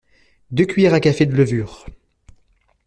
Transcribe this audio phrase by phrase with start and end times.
[0.49, 1.85] deux cuillères à café de levure